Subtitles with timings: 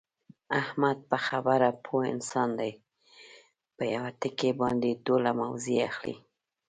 [0.61, 2.71] احمد په خبره پوه انسان دی،
[3.75, 6.15] په یوه ټکي باندې ټوله موضع اخلي.